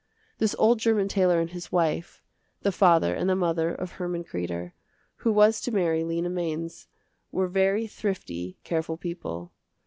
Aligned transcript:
This 0.39 0.55
old 0.57 0.79
german 0.79 1.07
tailor 1.07 1.39
and 1.39 1.51
his 1.51 1.71
wife, 1.71 2.23
the 2.63 2.71
father 2.71 3.13
and 3.13 3.29
the 3.29 3.35
mother 3.35 3.69
of 3.69 3.91
Herman 3.91 4.23
Kreder, 4.23 4.71
who 5.17 5.31
was 5.31 5.61
to 5.61 5.71
marry 5.71 6.03
Lena 6.03 6.31
Mainz, 6.31 6.87
were 7.31 7.47
very 7.47 7.85
thrifty, 7.85 8.57
careful 8.63 8.97
people. 8.97 9.51